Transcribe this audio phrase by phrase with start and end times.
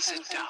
[0.00, 0.46] sit down.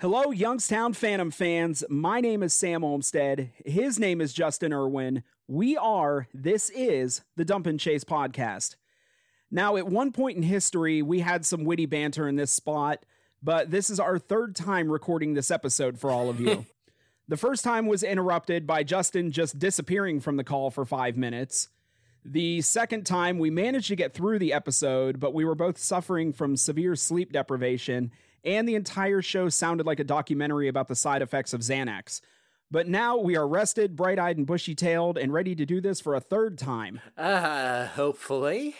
[0.00, 1.82] Hello, Youngstown Phantom fans.
[1.90, 3.50] My name is Sam Olmstead.
[3.64, 5.24] His name is Justin Irwin.
[5.48, 8.76] We are, this is the Dump and Chase podcast.
[9.50, 13.04] Now, at one point in history, we had some witty banter in this spot,
[13.42, 16.66] but this is our third time recording this episode for all of you.
[17.28, 21.68] the first time was interrupted by Justin just disappearing from the call for five minutes.
[22.24, 26.32] The second time, we managed to get through the episode, but we were both suffering
[26.32, 28.10] from severe sleep deprivation,
[28.44, 32.20] and the entire show sounded like a documentary about the side effects of Xanax.
[32.70, 36.00] But now we are rested, bright eyed, and bushy tailed, and ready to do this
[36.00, 37.00] for a third time.
[37.16, 38.74] Uh, hopefully.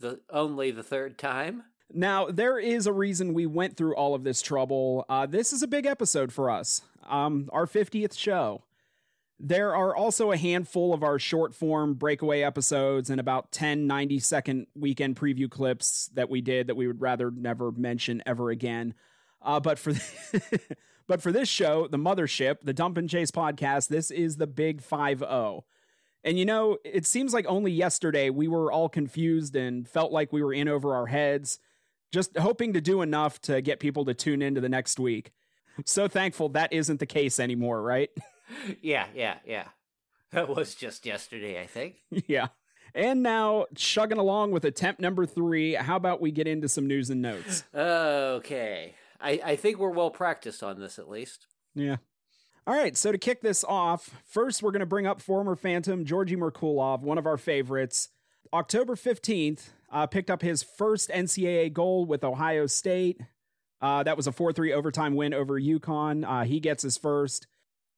[0.00, 1.64] The only the third time.
[1.92, 5.06] Now, there is a reason we went through all of this trouble.
[5.08, 8.62] Uh, this is a big episode for us, um, our 50th show.
[9.40, 14.18] There are also a handful of our short form breakaway episodes and about 10 90
[14.18, 18.94] second weekend preview clips that we did that we would rather never mention ever again.
[19.40, 19.94] Uh, but for
[21.06, 24.82] but for this show, the mothership, the Dump and Chase podcast, this is the big
[24.82, 25.64] 5 0.
[26.24, 30.32] And you know, it seems like only yesterday we were all confused and felt like
[30.32, 31.60] we were in over our heads,
[32.12, 35.32] just hoping to do enough to get people to tune into the next week.
[35.84, 38.10] So thankful that isn't the case anymore, right?
[38.82, 39.68] Yeah, yeah, yeah.
[40.32, 41.96] That was just yesterday, I think.
[42.10, 42.48] yeah.
[42.94, 47.10] And now, chugging along with attempt number three, how about we get into some news
[47.10, 47.62] and notes?
[47.74, 48.94] Okay.
[49.20, 51.46] I, I think we're well practiced on this at least.
[51.74, 51.96] Yeah.
[52.66, 56.04] All right, so to kick this off, first we're going to bring up former Phantom
[56.04, 58.08] Georgy Merkulov, one of our favorites.
[58.52, 63.20] October 15th, uh, picked up his first NCAA goal with Ohio State.
[63.80, 66.24] Uh, that was a 4 3 overtime win over UConn.
[66.26, 67.46] Uh, he gets his first.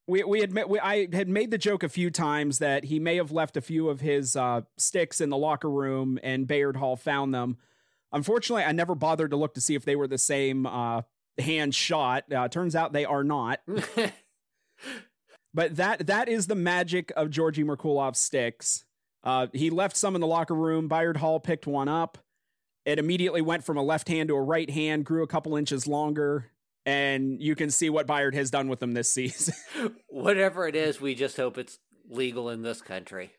[0.07, 3.17] We, we admit we, I had made the joke a few times that he may
[3.17, 6.97] have left a few of his uh, sticks in the locker room and Bayard Hall
[6.97, 7.57] found them.
[8.13, 11.03] Unfortunately, I never bothered to look to see if they were the same uh,
[11.39, 12.31] hand shot.
[12.33, 13.61] Uh, turns out they are not.
[15.55, 18.85] but that that is the magic of Georgy Merkulov's sticks.
[19.23, 20.89] Uh, he left some in the locker room.
[20.89, 22.19] Bayard Hall picked one up.
[22.87, 25.87] It immediately went from a left hand to a right hand, grew a couple inches
[25.87, 26.51] longer,
[26.87, 29.55] and you can see what Bayard has done with them this season.
[30.09, 31.79] Whatever it is, we just hope it's
[32.09, 33.33] legal in this country.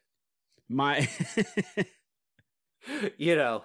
[0.70, 1.10] My,
[3.18, 3.64] you know,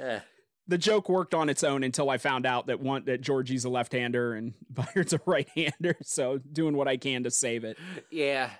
[0.00, 0.20] uh,
[0.68, 3.68] the joke worked on its own until I found out that one that Georgie's a
[3.68, 5.96] left-hander and Bayard's a right-hander.
[6.02, 7.76] So doing what I can to save it.
[8.10, 8.50] yeah.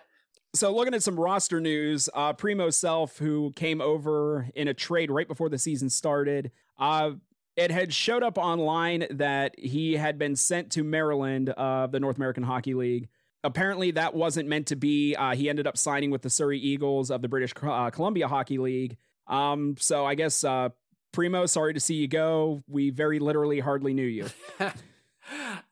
[0.57, 5.11] So looking at some roster news, uh, Primo Self, who came over in a trade
[5.11, 7.11] right before the season started, uh,
[7.57, 12.17] it had showed up online that he had been sent to Maryland, uh, the North
[12.17, 13.09] American Hockey League.
[13.45, 15.15] Apparently, that wasn't meant to be.
[15.15, 18.59] Uh, he ended up signing with the Surrey Eagles of the British uh, Columbia Hockey
[18.59, 18.97] League.
[19.27, 20.71] Um, so I guess uh,
[21.13, 22.63] Primo, sorry to see you go.
[22.67, 24.27] We very literally hardly knew you.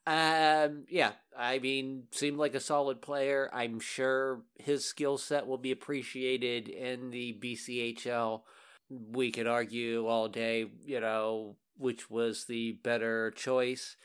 [0.07, 3.51] um, yeah, I mean, seemed like a solid player.
[3.53, 8.43] I'm sure his skill set will be appreciated in the BCHL.
[8.91, 13.97] We could argue all day, you know, which was the better choice.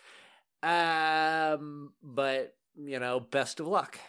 [0.63, 3.99] Um, but you know, best of luck.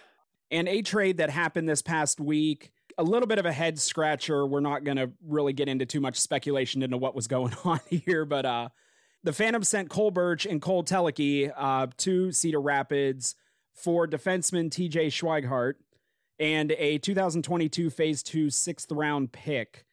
[0.50, 4.46] And a trade that happened this past week, a little bit of a head scratcher.
[4.46, 7.80] We're not going to really get into too much speculation into what was going on
[7.88, 8.68] here, but uh,
[9.22, 13.34] the Phantom sent Cole Birch and Cole Teleke uh, to Cedar Rapids
[13.74, 15.74] for defenseman TJ Schweigart
[16.38, 19.84] and a 2022 Phase 2 sixth round pick.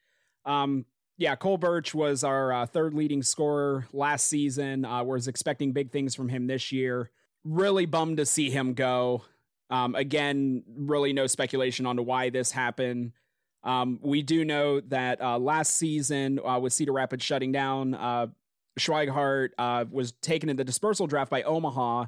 [0.46, 0.86] Um,
[1.18, 4.86] yeah, Cole Birch was our uh, third leading scorer last season.
[4.86, 7.10] Uh, was expecting big things from him this year.
[7.44, 9.24] Really bummed to see him go.
[9.70, 13.12] Um, again, really no speculation on why this happened.
[13.64, 17.96] Um, we do know that uh, last season, uh, with Cedar Rapids shutting down,
[18.78, 22.06] Schweigart uh, was taken in the dispersal draft by Omaha,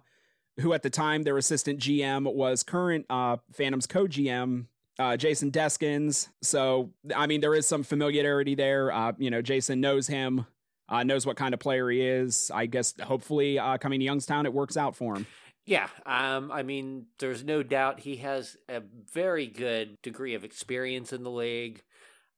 [0.59, 4.65] who at the time their assistant GM was current uh, Phantoms co GM
[4.99, 6.27] uh, Jason Deskins.
[6.41, 8.91] So, I mean, there is some familiarity there.
[8.91, 10.45] Uh, you know, Jason knows him,
[10.89, 12.51] uh, knows what kind of player he is.
[12.53, 15.25] I guess hopefully uh, coming to Youngstown, it works out for him.
[15.65, 18.81] Yeah, um, I mean, there's no doubt he has a
[19.13, 21.81] very good degree of experience in the league.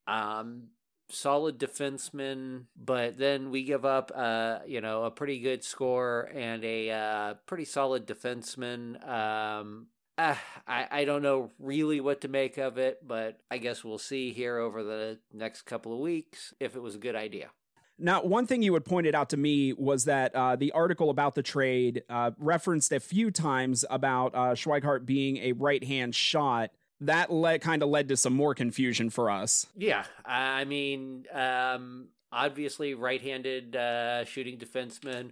[0.05, 0.67] Um,
[1.13, 6.63] solid defenseman, but then we give up, uh, you know, a pretty good score and
[6.63, 9.07] a uh, pretty solid defenseman.
[9.07, 9.87] Um,
[10.17, 10.35] uh,
[10.67, 14.31] I, I don't know really what to make of it, but I guess we'll see
[14.33, 17.49] here over the next couple of weeks if it was a good idea.
[17.97, 21.35] Now, one thing you had pointed out to me was that uh, the article about
[21.35, 26.71] the trade uh, referenced a few times about uh, Schweighardt being a right hand shot.
[27.01, 29.65] That led, kind of led to some more confusion for us.
[29.75, 35.31] Yeah, I mean, um, obviously, right-handed uh, shooting defensemen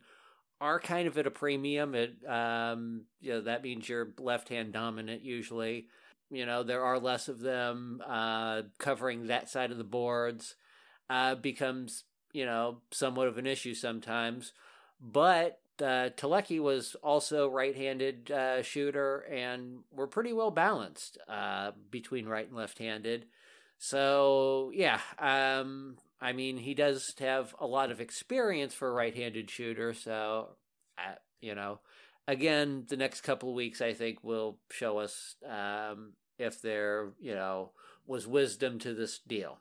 [0.60, 1.94] are kind of at a premium.
[1.94, 5.88] It, um, you know, that means you're left-hand dominant usually.
[6.32, 8.02] You know, there are less of them.
[8.06, 10.56] Uh, covering that side of the boards
[11.08, 14.54] uh, becomes, you know, somewhat of an issue sometimes.
[15.00, 22.28] But uh, Telecki was also right-handed uh, shooter, and we're pretty well balanced uh, between
[22.28, 23.26] right and left-handed.
[23.78, 29.50] So yeah, um, I mean, he does have a lot of experience for a right-handed
[29.50, 29.94] shooter.
[29.94, 30.50] So,
[30.98, 31.80] uh, you know,
[32.28, 37.36] again, the next couple of weeks, I think, will show us um, if there, you
[37.36, 37.72] know,
[38.06, 39.60] was wisdom to this deal.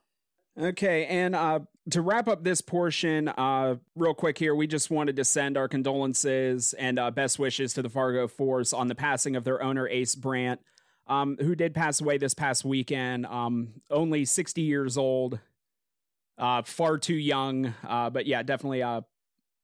[0.61, 1.61] Okay, and uh,
[1.91, 5.69] to wrap up this portion, uh, real quick here, we just wanted to send our
[5.69, 9.87] condolences and uh, best wishes to the Fargo Force on the passing of their owner,
[9.87, 10.61] Ace Brandt,
[11.07, 15.39] um, who did pass away this past weekend, um, only 60 years old,
[16.39, 17.73] uh, far too young.
[17.87, 19.03] Uh, but yeah, definitely uh,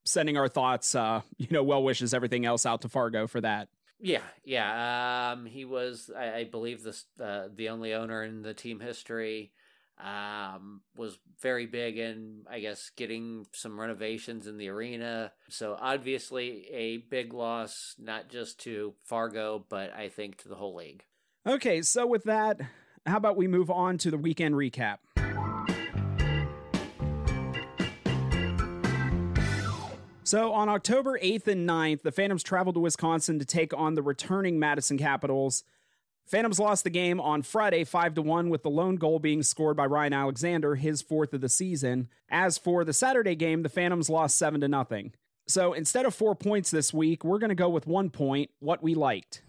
[0.05, 0.95] sending our thoughts,
[1.39, 3.69] you know, well wishes, everything else out to Fargo for that.
[3.99, 5.33] Yeah, yeah.
[5.33, 6.87] Um, he was, I, I believe,
[7.21, 9.51] uh, the only owner in the team history
[9.99, 15.33] um, was very big in, I guess, getting some renovations in the arena.
[15.49, 20.75] So obviously a big loss, not just to Fargo, but I think to the whole
[20.75, 21.05] league.
[21.47, 22.61] Okay, so with that,
[23.07, 24.99] how about we move on to the weekend recap?
[30.27, 34.03] So on October 8th and 9th, the Phantoms traveled to Wisconsin to take on the
[34.03, 35.65] returning Madison Capitals.
[36.27, 39.77] Phantoms lost the game on Friday 5 to 1 with the lone goal being scored
[39.77, 42.09] by Ryan Alexander, his fourth of the season.
[42.31, 45.13] As for the Saturday game, the Phantoms lost 7 to nothing.
[45.47, 48.83] So instead of 4 points this week, we're going to go with 1 point, what
[48.83, 49.43] we liked.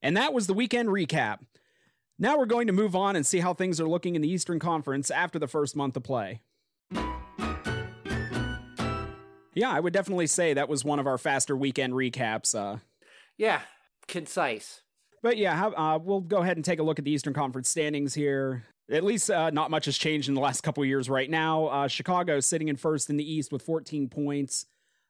[0.00, 1.40] And that was the weekend recap.
[2.18, 4.58] Now we're going to move on and see how things are looking in the Eastern
[4.58, 6.40] Conference after the first month of play.
[9.56, 12.54] Yeah, I would definitely say that was one of our faster weekend recaps.
[12.54, 12.78] Uh,
[13.38, 13.62] yeah,
[14.06, 14.82] concise.
[15.22, 17.70] But yeah, how, uh, we'll go ahead and take a look at the Eastern Conference
[17.70, 18.64] standings here.
[18.90, 21.66] At least uh, not much has changed in the last couple years right now.
[21.66, 24.66] Uh, Chicago sitting in first in the East with 14 points.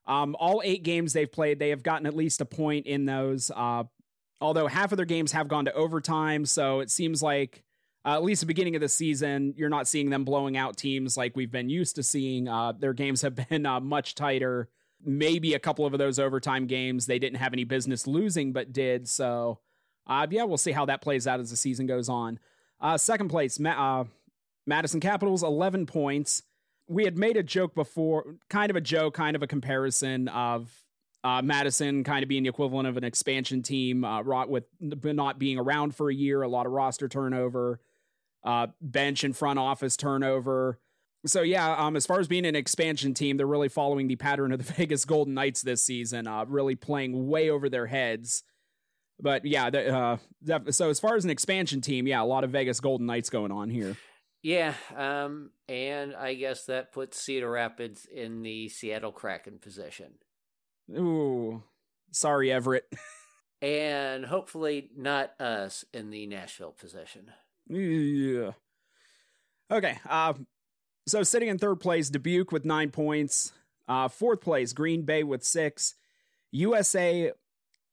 [0.07, 3.51] Um, all eight games they've played, they have gotten at least a point in those.
[3.55, 3.83] Uh,
[4.41, 7.65] although half of their games have gone to overtime, so it seems like
[8.07, 11.17] uh, at least the beginning of the season, you're not seeing them blowing out teams
[11.17, 12.47] like we've been used to seeing.
[12.47, 14.69] Uh, their games have been uh, much tighter.
[15.05, 19.09] Maybe a couple of those overtime games they didn't have any business losing, but did.
[19.09, 19.59] So,
[20.07, 22.39] uh, yeah, we'll see how that plays out as the season goes on.
[22.81, 24.05] Uh, second place, Ma-
[24.67, 26.45] Madison Capitals, 11 points.
[26.89, 30.71] We had made a joke before, kind of a joke, kind of a comparison of
[31.25, 35.59] uh, Madison kind of being the equivalent of an expansion team, uh, with not being
[35.59, 37.81] around for a year, a lot of roster turnover
[38.47, 40.79] uh, bench and front office turnover.
[41.27, 44.53] So yeah, um, as far as being an expansion team, they're really following the pattern
[44.53, 48.45] of the Vegas Golden Knights this season, uh, really playing way over their heads.
[49.21, 52.45] But yeah, the, uh, that, so as far as an expansion team, yeah, a lot
[52.45, 53.97] of Vegas Golden Knights going on here.
[54.43, 60.13] Yeah, um, and I guess that puts Cedar Rapids in the Seattle Kraken position.
[60.97, 61.65] Ooh,
[62.13, 62.85] sorry, Everett.
[63.63, 67.33] and hopefully not us in the Nashville position.
[67.69, 68.53] Yeah.
[69.71, 69.99] Okay.
[70.09, 70.35] Uh,
[71.07, 73.53] so sitting in third place, Dubuque with nine points.
[73.89, 75.95] Uh, fourth place, Green Bay with six.
[76.53, 77.33] USA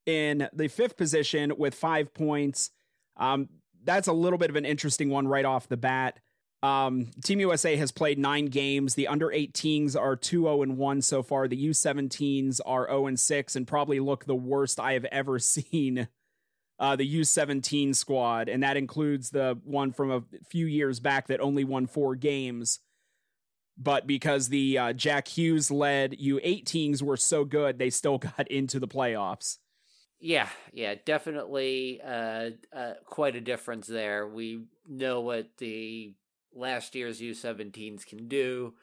[0.05, 2.71] in the fifth position with five points.
[3.17, 3.49] Um,
[3.83, 6.19] that's a little bit of an interesting one right off the bat.
[6.63, 8.95] Um, Team USA has played nine games.
[8.95, 11.47] The under 18s are 2 0 1 so far.
[11.47, 16.07] The U17s are 0 6 and probably look the worst I have ever seen
[16.83, 21.39] uh, the U17 squad, and that includes the one from a few years back that
[21.39, 22.79] only won four games.
[23.77, 28.81] But because the uh, Jack Hughes led U18s were so good, they still got into
[28.81, 29.59] the playoffs.
[30.19, 34.27] Yeah, yeah, definitely uh, uh, quite a difference there.
[34.27, 36.13] We know what the
[36.53, 38.73] last year's U17s can do,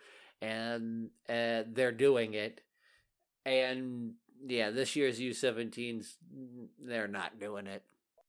[0.41, 2.63] and uh, they're doing it.
[3.45, 4.15] And
[4.47, 6.15] yeah, this year's U17s,
[6.83, 7.83] they're not doing it.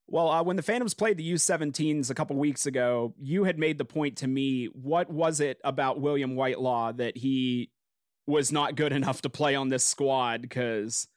[0.08, 3.78] Well, uh, when the Phantoms played the U17s a couple weeks ago, you had made
[3.78, 4.66] the point to me.
[4.66, 7.70] What was it about William Whitelaw that he
[8.28, 10.42] was not good enough to play on this squad?
[10.42, 11.08] Because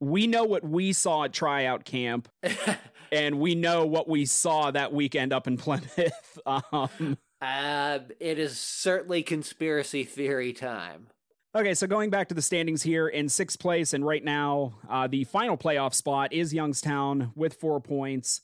[0.00, 2.28] we know what we saw at tryout camp.
[3.12, 5.98] and we know what we saw that weekend up in Plymouth.
[6.46, 11.08] Um, uh, it is certainly conspiracy theory time.
[11.52, 15.08] Okay, so going back to the standings here in sixth place, and right now, uh,
[15.08, 18.42] the final playoff spot is Youngstown with for points.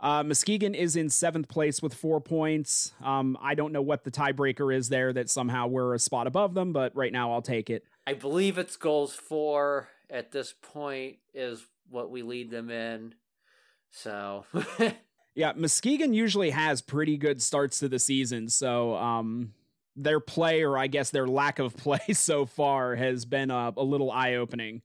[0.00, 2.94] Uh, Muskegon is in seventh place with four points.
[3.04, 6.54] Um, I don't know what the tiebreaker is there that somehow we're a spot above
[6.54, 7.84] them, but right now I'll take it.
[8.06, 13.14] I believe it's goals four at this point is what we lead them in.
[13.90, 14.46] So,
[15.34, 18.48] yeah, Muskegon usually has pretty good starts to the season.
[18.48, 19.52] So, um,
[19.96, 23.82] their play, or I guess their lack of play so far, has been a, a
[23.82, 24.82] little eye opening.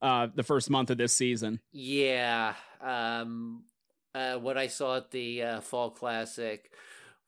[0.00, 1.60] Uh, the first month of this season.
[1.70, 3.62] Yeah, um,
[4.14, 6.72] uh, what I saw at the uh, Fall Classic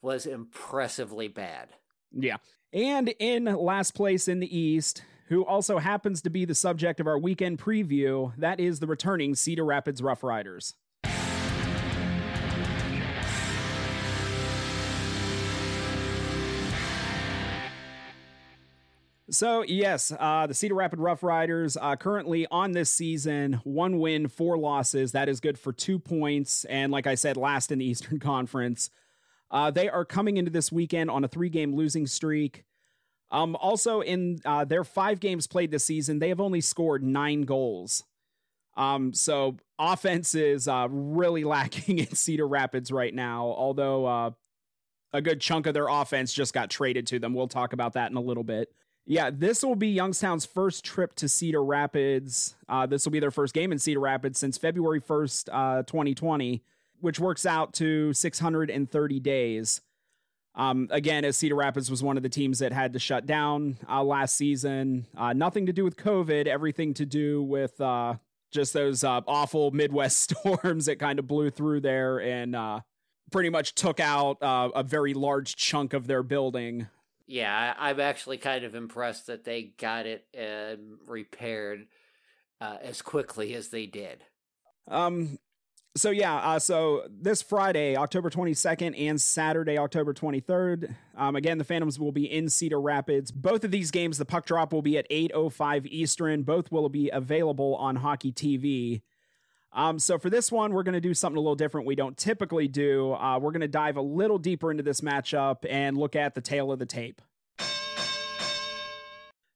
[0.02, 1.68] was impressively bad.
[2.12, 2.38] Yeah.
[2.72, 7.06] And in last place in the East, who also happens to be the subject of
[7.06, 10.74] our weekend preview, that is the returning Cedar Rapids Rough Riders.
[19.34, 24.28] So, yes, uh, the Cedar Rapid Rough Riders uh, currently on this season, one win,
[24.28, 25.12] four losses.
[25.12, 26.64] That is good for two points.
[26.66, 28.90] And like I said, last in the Eastern Conference.
[29.50, 32.64] Uh, they are coming into this weekend on a three game losing streak.
[33.30, 37.42] Um, also, in uh, their five games played this season, they have only scored nine
[37.42, 38.04] goals.
[38.76, 44.30] Um, so, offense is uh, really lacking in Cedar Rapids right now, although uh,
[45.12, 47.34] a good chunk of their offense just got traded to them.
[47.34, 48.72] We'll talk about that in a little bit.
[49.06, 52.54] Yeah, this will be Youngstown's first trip to Cedar Rapids.
[52.68, 56.62] Uh, this will be their first game in Cedar Rapids since February 1st, uh, 2020,
[57.00, 59.82] which works out to 630 days.
[60.54, 63.76] Um, again, as Cedar Rapids was one of the teams that had to shut down
[63.88, 65.06] uh, last season.
[65.14, 68.14] Uh, nothing to do with COVID, everything to do with uh,
[68.52, 72.56] just those uh, awful Midwest storms that kind of blew through there and
[73.30, 76.86] pretty much took out a very large chunk of their building
[77.26, 80.76] yeah, I, am actually kind of impressed that they got it uh,
[81.06, 81.86] repaired
[82.60, 84.22] uh, as quickly as they did.
[84.88, 85.38] Um.
[85.96, 86.34] So yeah.
[86.36, 90.94] Uh, so this Friday, October 22nd, and Saturday, October 23rd.
[91.16, 91.36] Um.
[91.36, 93.30] Again, the Phantoms will be in Cedar Rapids.
[93.30, 96.42] Both of these games, the puck drop will be at 8:05 Eastern.
[96.42, 99.02] Both will be available on Hockey TV.
[99.74, 102.16] Um, so for this one, we're going to do something a little different we don't
[102.16, 103.12] typically do.
[103.12, 106.40] Uh, we're going to dive a little deeper into this matchup and look at the
[106.40, 107.20] tale of the tape.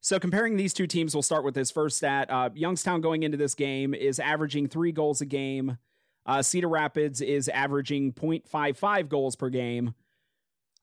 [0.01, 2.31] So comparing these two teams, we'll start with this first stat.
[2.31, 5.79] Uh, Youngstown going into this game is averaging three goals a game.
[6.27, 9.95] Uh, Cedar Rapids is averaging 0.55 goals per game.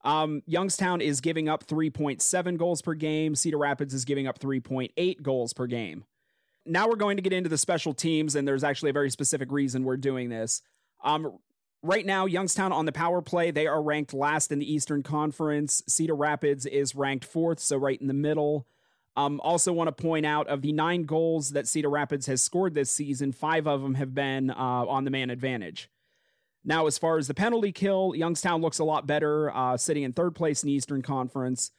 [0.03, 3.35] Um, Youngstown is giving up 3.7 goals per game.
[3.35, 6.05] Cedar Rapids is giving up 3.8 goals per game
[6.65, 9.51] now we're going to get into the special teams, and there's actually a very specific
[9.51, 10.62] reason we're doing this.
[11.03, 11.38] Um,
[11.84, 15.84] right now, Youngstown on the power play, they are ranked last in the Eastern Conference.
[15.88, 18.67] Cedar Rapids is ranked fourth, so right in the middle.
[19.17, 22.74] Um, also, want to point out of the nine goals that Cedar Rapids has scored
[22.74, 25.89] this season, five of them have been uh, on the man advantage.
[26.65, 30.13] Now, as far as the penalty kill, Youngstown looks a lot better, uh, sitting in
[30.13, 31.72] third place in the Eastern Conference.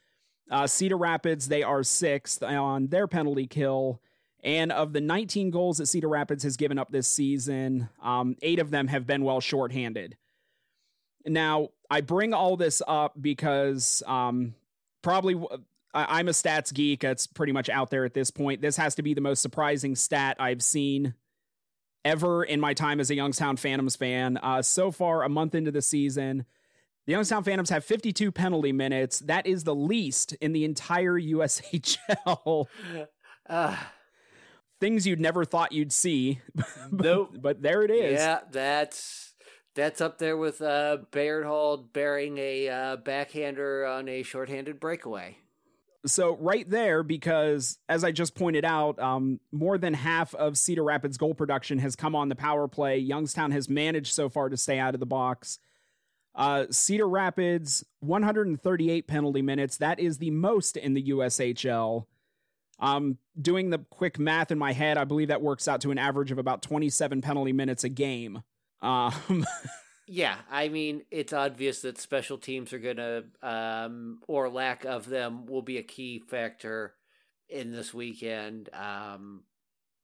[0.49, 4.00] Uh, Cedar Rapids, they are sixth on their penalty kill.
[4.47, 8.61] And of the 19 goals that Cedar Rapids has given up this season, um, eight
[8.61, 10.17] of them have been well shorthanded.
[11.26, 14.55] Now, I bring all this up because um,
[15.03, 15.35] probably
[15.93, 17.03] I, I'm a stats geek.
[17.03, 18.62] It's pretty much out there at this point.
[18.62, 21.15] This has to be the most surprising stat I've seen
[22.05, 24.37] ever in my time as a Youngstown Phantoms fan.
[24.37, 26.47] Uh, so far, a month into the season,
[27.07, 29.19] the Youngstown Phantoms have 52 penalty minutes.
[29.19, 32.67] That is the least in the entire USHL.
[33.49, 33.76] Uh,
[34.80, 36.40] things you'd never thought you'd see.
[36.90, 37.37] but, nope.
[37.40, 38.18] But there it is.
[38.21, 39.35] Yeah, that's
[39.75, 45.37] that's up there with uh, Bayard Hall bearing a uh, backhander on a shorthanded breakaway.
[46.06, 50.85] So right there, because as I just pointed out, um, more than half of Cedar
[50.85, 52.99] Rapids' goal production has come on the power play.
[52.99, 55.59] Youngstown has managed so far to stay out of the box.
[56.35, 59.78] Uh, Cedar Rapids, 138 penalty minutes.
[59.78, 62.06] That is the most in the USHL.
[62.78, 65.99] Um, doing the quick math in my head, I believe that works out to an
[65.99, 68.42] average of about 27 penalty minutes a game.
[68.83, 69.47] Um,
[70.06, 75.09] yeah, I mean, it's obvious that special teams are going to, um, or lack of
[75.09, 76.95] them, will be a key factor
[77.49, 78.68] in this weekend.
[78.75, 79.45] Um,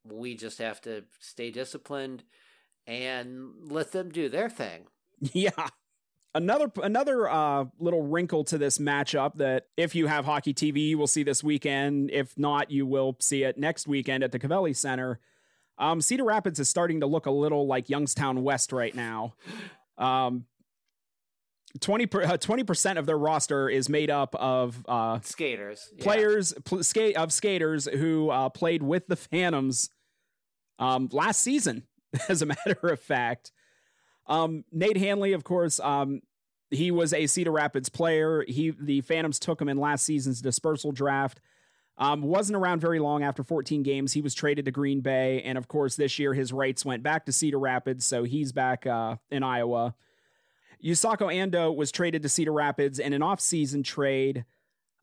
[0.03, 2.23] we just have to stay disciplined
[2.87, 4.87] and let them do their thing.
[5.31, 5.69] Yeah
[6.35, 10.97] another another uh, little wrinkle to this matchup that if you have hockey TV, you
[10.97, 12.11] will see this weekend.
[12.11, 15.19] If not, you will see it next weekend at the Covelli Center.
[15.77, 19.33] Um, Cedar Rapids is starting to look a little like Youngstown West right now.
[19.97, 20.45] Um,
[21.79, 26.03] 20 uh, percent of their roster is made up of uh, skaters, yeah.
[26.03, 29.89] players pl- skate of skaters who uh, played with the Phantoms
[30.77, 31.83] um, last season.
[32.29, 33.51] As a matter of fact,
[34.27, 36.21] um, Nate Hanley, of course, um,
[36.69, 38.43] he was a Cedar Rapids player.
[38.47, 41.39] He the Phantoms took him in last season's dispersal draft.
[41.95, 44.13] Um, wasn't around very long after 14 games.
[44.13, 47.25] He was traded to Green Bay, and of course, this year his rights went back
[47.25, 49.93] to Cedar Rapids, so he's back uh, in Iowa.
[50.83, 54.43] Yusaku Ando was traded to Cedar Rapids in an offseason trade.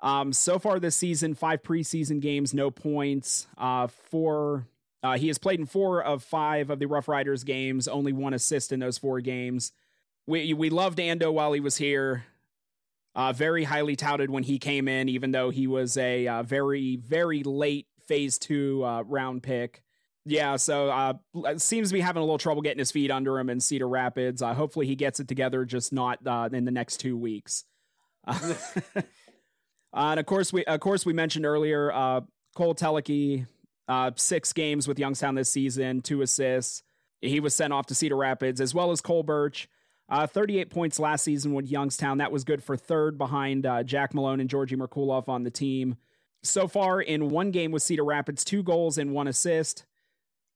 [0.00, 3.46] Um, so far this season, five preseason games, no points.
[3.56, 4.66] Uh, four.
[5.02, 8.34] Uh, he has played in four of five of the Rough Riders games, only one
[8.34, 9.72] assist in those four games.
[10.26, 12.24] We we loved Ando while he was here.
[13.14, 16.96] Uh, very highly touted when he came in, even though he was a uh, very
[16.96, 19.82] very late phase two uh, round pick
[20.26, 21.14] yeah, so uh,
[21.56, 24.42] seems to be having a little trouble getting his feet under him in Cedar Rapids.
[24.42, 27.64] Uh, hopefully, he gets it together, just not uh, in the next two weeks.
[29.92, 32.20] Uh, and of course, we of course we mentioned earlier uh,
[32.54, 33.48] Cole Teleki,
[33.90, 36.82] uh, six games with Youngstown this season, two assists.
[37.20, 39.68] He was sent off to Cedar Rapids, as well as Cole Birch.
[40.10, 42.18] 38 points last season with Youngstown.
[42.18, 45.96] That was good for third behind Jack Malone and Georgi Merkulov on the team.
[46.42, 49.84] So far, in one game with Cedar Rapids, two goals and one assist.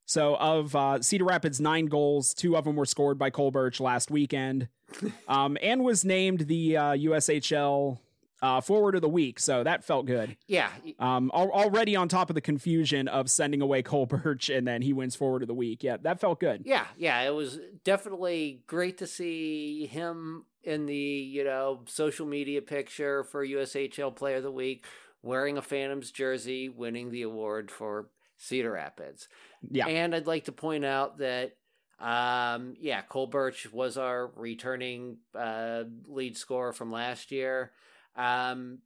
[0.07, 3.81] So of uh, Cedar Rapids' nine goals, two of them were scored by Cole Birch
[3.81, 4.69] last weekend,
[5.29, 7.99] um, and was named the uh, USHL
[8.45, 9.41] uh, Forward of the Week.
[9.41, 10.37] So that felt good.
[10.47, 10.69] Yeah.
[10.99, 14.83] Um, al- already on top of the confusion of sending away Cole Birch and then
[14.83, 15.83] he wins Forward of the Week.
[15.83, 16.63] Yeah, that felt good.
[16.67, 22.61] Yeah, yeah, it was definitely great to see him in the you know social media
[22.61, 24.85] picture for USHL Player of the Week,
[25.23, 29.27] wearing a Phantoms jersey, winning the award for Cedar Rapids.
[29.71, 29.87] Yeah.
[29.87, 31.57] And I'd like to point out that,
[31.99, 37.73] um, yeah, Cole Birch was our returning uh, lead scorer from last year.
[38.17, 38.79] Um,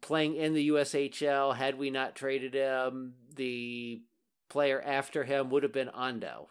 [0.00, 4.02] playing in the USHL, had we not traded him, the
[4.48, 6.46] player after him would have been Ando.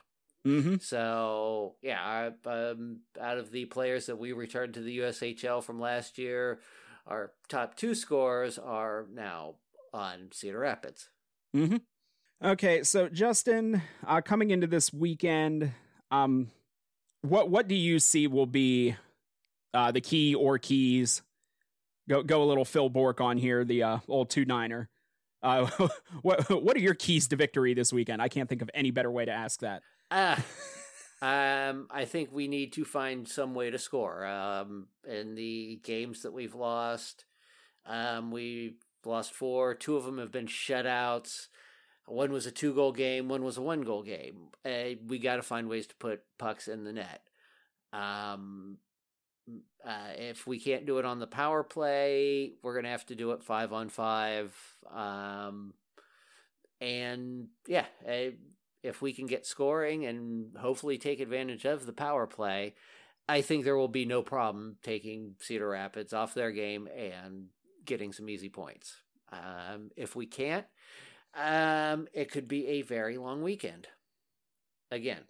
[0.45, 0.75] Mm-hmm.
[0.81, 5.79] So yeah, I, um, out of the players that we returned to the USHL from
[5.79, 6.59] last year,
[7.07, 9.55] our top two scores are now
[9.93, 11.09] on Cedar Rapids.
[11.55, 11.77] Mm-hmm.
[12.45, 15.71] Okay, so Justin, uh, coming into this weekend,
[16.11, 16.49] um,
[17.21, 18.97] what what do you see will be
[19.73, 21.21] uh, the key or keys?
[22.09, 24.89] Go go a little Phil Bourque on here, the uh, old two niner.
[25.41, 25.69] Uh,
[26.21, 28.21] what what are your keys to victory this weekend?
[28.21, 29.83] I can't think of any better way to ask that.
[30.11, 30.37] Uh,
[31.21, 34.25] um, I think we need to find some way to score.
[34.25, 37.25] Um, in the games that we've lost,
[37.85, 39.73] um, we lost four.
[39.73, 41.47] Two of them have been shutouts.
[42.05, 44.49] One was a two goal game, one was a one goal game.
[44.65, 47.21] Uh, we got to find ways to put pucks in the net.
[47.93, 48.77] Um,
[49.85, 53.15] uh, if we can't do it on the power play, we're going to have to
[53.15, 54.55] do it five on five.
[54.93, 55.73] Um,
[56.79, 57.85] and yeah,
[58.83, 62.75] if we can get scoring and hopefully take advantage of the power play,
[63.27, 67.47] I think there will be no problem taking Cedar Rapids off their game and
[67.85, 68.97] getting some easy points.
[69.31, 70.65] Um, if we can't,
[71.33, 73.87] um, it could be a very long weekend.
[74.91, 75.23] Again.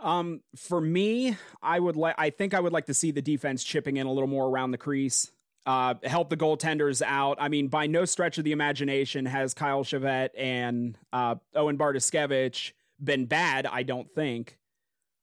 [0.00, 2.14] Um, for me, I would like.
[2.18, 4.70] I think I would like to see the defense chipping in a little more around
[4.70, 5.30] the crease.
[5.66, 7.36] Uh, help the goaltenders out.
[7.38, 12.72] I mean, by no stretch of the imagination has Kyle Chevette and uh, Owen Bartoskevich
[13.02, 13.66] been bad.
[13.66, 14.58] I don't think.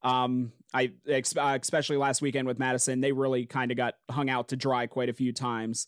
[0.04, 4.50] Um, I uh, especially last weekend with Madison, they really kind of got hung out
[4.50, 5.88] to dry quite a few times.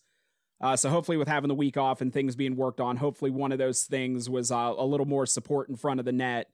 [0.61, 3.51] Uh, so hopefully, with having the week off and things being worked on, hopefully one
[3.51, 6.49] of those things was uh, a little more support in front of the net,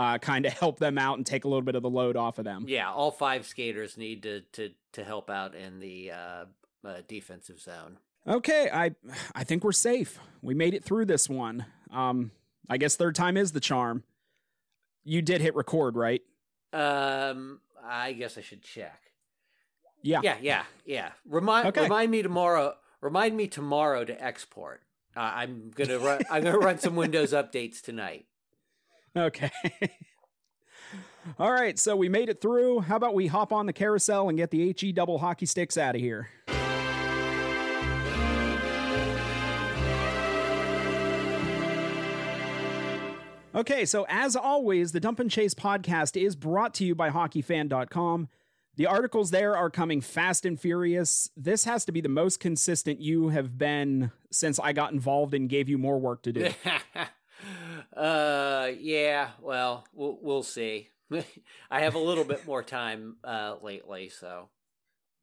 [0.00, 2.38] uh, kind of help them out and take a little bit of the load off
[2.38, 2.64] of them.
[2.66, 6.44] Yeah, all five skaters need to to to help out in the uh,
[6.84, 7.98] uh, defensive zone.
[8.26, 8.92] Okay, I
[9.34, 10.18] I think we're safe.
[10.40, 11.66] We made it through this one.
[11.90, 12.30] Um,
[12.68, 14.04] I guess third time is the charm.
[15.04, 16.22] You did hit record, right?
[16.72, 19.12] Um, I guess I should check.
[20.02, 21.10] Yeah, yeah, yeah, yeah.
[21.28, 21.82] Remind okay.
[21.82, 24.82] remind me tomorrow Remind me tomorrow to export.
[25.16, 26.20] Uh, I'm gonna run.
[26.30, 28.26] I'm gonna run some Windows updates tonight.
[29.16, 29.50] Okay.
[31.38, 32.80] All right, so we made it through.
[32.80, 35.94] How about we hop on the carousel and get the HE double hockey sticks out
[35.94, 36.28] of here?
[43.52, 48.28] Okay, so as always, the Dump and Chase podcast is brought to you by hockeyfan.com.
[48.76, 51.28] The articles there are coming fast and furious.
[51.36, 55.48] This has to be the most consistent you have been since I got involved and
[55.48, 56.50] gave you more work to do.
[58.00, 59.30] Uh, yeah.
[59.42, 60.88] Well, we'll we'll see.
[61.70, 64.48] I have a little bit more time uh lately, so.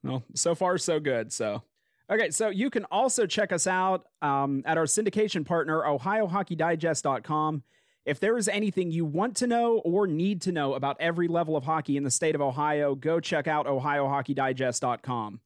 [0.03, 1.33] Well, so far so good.
[1.33, 1.63] So,
[2.09, 7.63] okay, so you can also check us out um, at our syndication partner, OhioHockeyDigest.com.
[8.05, 11.57] If there is anything you want to know or need to know about every level
[11.57, 15.41] of hockey in the state of Ohio, go check out OhioHockeyDigest.com.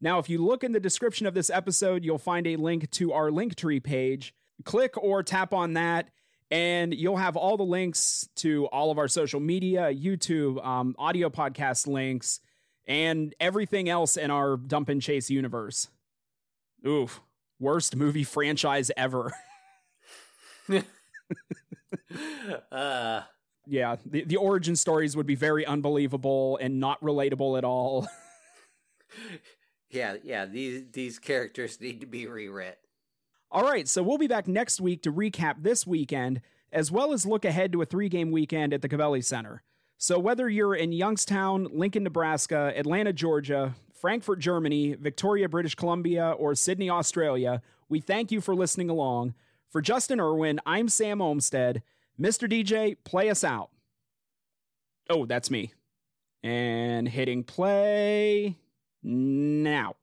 [0.00, 3.12] Now, if you look in the description of this episode, you'll find a link to
[3.12, 4.34] our Linktree page.
[4.64, 6.10] Click or tap on that,
[6.50, 11.28] and you'll have all the links to all of our social media, YouTube, um, audio
[11.28, 12.40] podcast links,
[12.86, 15.88] and everything else in our Dump and Chase universe.
[16.86, 17.20] Oof,
[17.58, 19.32] worst movie franchise ever.
[22.70, 23.22] uh
[23.66, 28.06] yeah, the, the origin stories would be very unbelievable and not relatable at all.
[29.90, 32.85] yeah, yeah, these these characters need to be rewritten.
[33.50, 36.40] All right, so we'll be back next week to recap this weekend,
[36.72, 39.62] as well as look ahead to a three game weekend at the Covelli Center.
[39.98, 46.54] So, whether you're in Youngstown, Lincoln, Nebraska, Atlanta, Georgia, Frankfurt, Germany, Victoria, British Columbia, or
[46.54, 49.34] Sydney, Australia, we thank you for listening along.
[49.70, 51.82] For Justin Irwin, I'm Sam Olmstead.
[52.20, 52.50] Mr.
[52.50, 53.70] DJ, play us out.
[55.08, 55.72] Oh, that's me.
[56.42, 58.56] And hitting play
[59.02, 59.94] now.